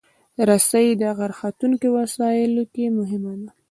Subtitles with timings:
[0.49, 3.49] رسۍ د غر ختونکو وسایلو کې مهمه ده.